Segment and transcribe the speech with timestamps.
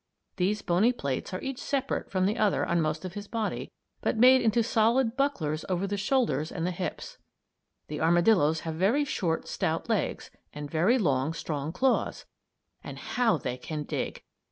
[0.37, 4.17] These bony plates are each separate from the other on most of his body but
[4.17, 7.19] made into solid bucklers over the shoulders and the hips.
[7.87, 12.25] The armadillos have very short, stout legs and very long, strong claws,
[12.83, 14.23] and how they can dig!